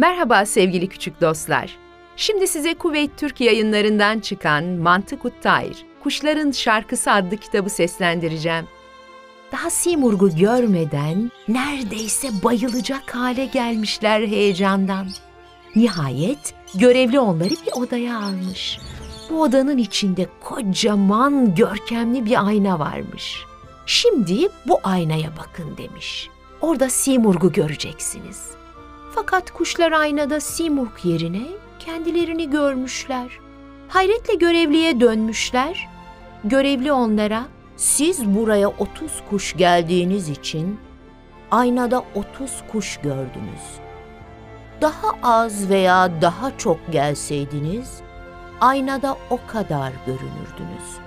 Merhaba 0.00 0.46
sevgili 0.46 0.88
küçük 0.88 1.20
dostlar. 1.20 1.76
Şimdi 2.16 2.48
size 2.48 2.74
Kuveyt 2.74 3.10
Türk 3.16 3.40
yayınlarından 3.40 4.20
çıkan 4.20 4.64
Mantık 4.64 5.24
Uttayr, 5.24 5.76
Kuşların 6.02 6.50
Şarkısı 6.50 7.12
adlı 7.12 7.36
kitabı 7.36 7.70
seslendireceğim. 7.70 8.64
Daha 9.52 9.70
Simurg'u 9.70 10.36
görmeden 10.36 11.30
neredeyse 11.48 12.28
bayılacak 12.44 13.14
hale 13.14 13.44
gelmişler 13.44 14.20
heyecandan. 14.20 15.08
Nihayet 15.76 16.54
görevli 16.74 17.20
onları 17.20 17.50
bir 17.50 17.72
odaya 17.82 18.18
almış. 18.18 18.78
Bu 19.30 19.42
odanın 19.42 19.78
içinde 19.78 20.26
kocaman 20.40 21.54
görkemli 21.54 22.24
bir 22.24 22.46
ayna 22.46 22.78
varmış. 22.78 23.44
Şimdi 23.86 24.48
bu 24.68 24.80
aynaya 24.82 25.30
bakın 25.38 25.76
demiş. 25.76 26.28
Orada 26.60 26.90
Simurg'u 26.90 27.52
göreceksiniz. 27.52 28.59
Fakat 29.14 29.50
kuşlar 29.50 29.92
aynada 29.92 30.40
Simurg 30.40 31.04
yerine 31.04 31.42
kendilerini 31.78 32.50
görmüşler. 32.50 33.38
Hayretle 33.88 34.34
görevliye 34.34 35.00
dönmüşler. 35.00 35.88
Görevli 36.44 36.92
onlara, 36.92 37.42
siz 37.76 38.26
buraya 38.26 38.68
30 38.68 39.12
kuş 39.30 39.56
geldiğiniz 39.56 40.28
için 40.28 40.80
aynada 41.50 42.04
30 42.14 42.62
kuş 42.72 42.96
gördünüz. 42.96 43.80
Daha 44.80 45.08
az 45.22 45.68
veya 45.70 46.22
daha 46.22 46.58
çok 46.58 46.92
gelseydiniz, 46.92 48.00
aynada 48.60 49.16
o 49.30 49.38
kadar 49.46 49.92
görünürdünüz. 50.06 50.98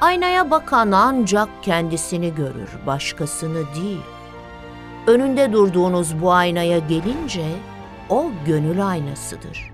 Aynaya 0.00 0.50
bakan 0.50 0.92
ancak 0.92 1.48
kendisini 1.62 2.34
görür, 2.34 2.70
başkasını 2.86 3.74
değil. 3.74 4.15
Önünde 5.06 5.52
durduğunuz 5.52 6.20
bu 6.22 6.32
aynaya 6.32 6.78
gelince 6.78 7.46
o 8.10 8.30
gönül 8.46 8.88
aynasıdır. 8.88 9.72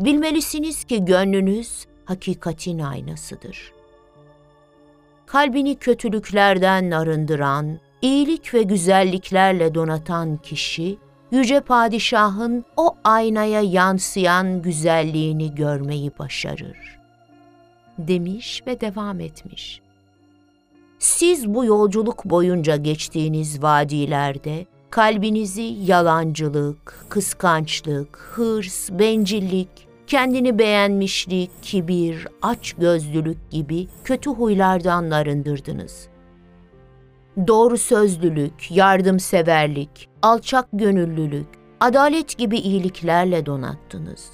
Bilmelisiniz 0.00 0.84
ki 0.84 1.04
gönlünüz 1.04 1.86
hakikatin 2.04 2.78
aynasıdır. 2.78 3.72
Kalbini 5.26 5.76
kötülüklerden 5.76 6.90
arındıran, 6.90 7.78
iyilik 8.02 8.54
ve 8.54 8.62
güzelliklerle 8.62 9.74
donatan 9.74 10.36
kişi, 10.36 10.98
yüce 11.30 11.60
padişahın 11.60 12.64
o 12.76 12.96
aynaya 13.04 13.60
yansıyan 13.60 14.62
güzelliğini 14.62 15.54
görmeyi 15.54 16.12
başarır. 16.18 16.98
Demiş 17.98 18.62
ve 18.66 18.80
devam 18.80 19.20
etmiş. 19.20 19.85
Siz 21.16 21.54
bu 21.54 21.64
yolculuk 21.64 22.24
boyunca 22.24 22.76
geçtiğiniz 22.76 23.62
vadilerde 23.62 24.66
kalbinizi 24.90 25.62
yalancılık, 25.62 27.06
kıskançlık, 27.08 28.18
hırs, 28.18 28.90
bencillik, 28.90 29.68
kendini 30.06 30.58
beğenmişlik, 30.58 31.50
kibir, 31.62 32.28
açgözlülük 32.42 33.50
gibi 33.50 33.88
kötü 34.04 34.30
huylardan 34.30 35.10
arındırdınız. 35.10 36.08
Doğru 37.46 37.78
sözlülük, 37.78 38.70
yardımseverlik, 38.70 40.08
alçak 40.22 40.68
gönüllülük, 40.72 41.48
adalet 41.80 42.38
gibi 42.38 42.58
iyiliklerle 42.58 43.46
donattınız. 43.46 44.30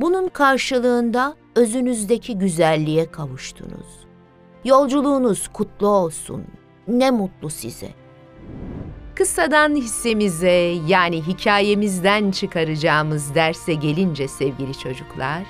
Bunun 0.00 0.28
karşılığında 0.28 1.34
özünüzdeki 1.56 2.38
güzelliğe 2.38 3.10
kavuştunuz. 3.10 4.01
Yolculuğunuz 4.64 5.48
kutlu 5.48 5.88
olsun. 5.88 6.44
Ne 6.88 7.10
mutlu 7.10 7.50
size. 7.50 7.88
Kıssadan 9.14 9.74
hissemize 9.74 10.74
yani 10.86 11.22
hikayemizden 11.26 12.30
çıkaracağımız 12.30 13.34
derse 13.34 13.74
gelince 13.74 14.28
sevgili 14.28 14.78
çocuklar, 14.78 15.42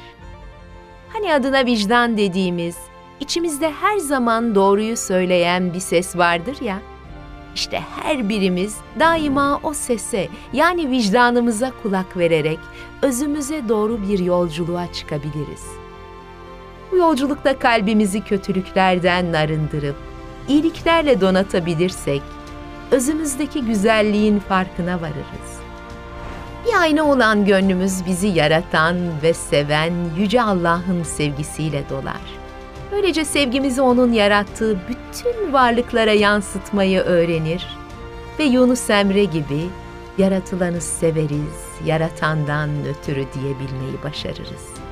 hani 1.08 1.34
adına 1.34 1.66
vicdan 1.66 2.16
dediğimiz, 2.16 2.76
içimizde 3.20 3.72
her 3.72 3.98
zaman 3.98 4.54
doğruyu 4.54 4.96
söyleyen 4.96 5.74
bir 5.74 5.80
ses 5.80 6.16
vardır 6.16 6.56
ya, 6.60 6.78
işte 7.54 7.80
her 8.02 8.28
birimiz 8.28 8.76
daima 9.00 9.60
o 9.62 9.74
sese 9.74 10.28
yani 10.52 10.90
vicdanımıza 10.90 11.72
kulak 11.82 12.16
vererek 12.16 12.58
özümüze 13.02 13.68
doğru 13.68 14.02
bir 14.02 14.18
yolculuğa 14.18 14.92
çıkabiliriz. 14.92 15.81
Bu 16.92 16.96
yolculukta 16.96 17.58
kalbimizi 17.58 18.20
kötülüklerden 18.20 19.32
arındırıp 19.32 19.96
iyiliklerle 20.48 21.20
donatabilirsek 21.20 22.22
özümüzdeki 22.90 23.64
güzelliğin 23.64 24.38
farkına 24.38 25.00
varırız. 25.00 25.62
Bir 26.66 26.80
ayna 26.80 27.04
olan 27.04 27.44
gönlümüz 27.44 28.06
bizi 28.06 28.26
yaratan 28.26 28.96
ve 29.22 29.34
seven 29.34 29.92
Yüce 30.18 30.42
Allah'ın 30.42 31.02
sevgisiyle 31.02 31.84
dolar. 31.90 32.20
Böylece 32.92 33.24
sevgimizi 33.24 33.82
O'nun 33.82 34.12
yarattığı 34.12 34.78
bütün 34.88 35.52
varlıklara 35.52 36.12
yansıtmayı 36.12 37.00
öğrenir 37.00 37.66
ve 38.38 38.44
Yunus 38.44 38.90
Emre 38.90 39.24
gibi 39.24 39.60
yaratılanı 40.18 40.80
severiz, 40.80 41.66
yaratandan 41.86 42.70
ötürü 42.84 43.26
diyebilmeyi 43.34 44.02
başarırız. 44.04 44.82